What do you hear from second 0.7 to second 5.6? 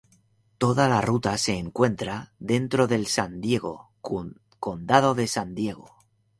la ruta se encuentra dentro del San Diego, condado de San